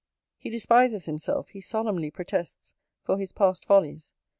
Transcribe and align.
'He 0.39 0.49
despises 0.49 1.05
himself, 1.05 1.49
he 1.49 1.61
solemnly 1.61 2.09
protests, 2.09 2.73
for 3.03 3.19
his 3.19 3.31
past 3.31 3.65
follies. 3.65 4.13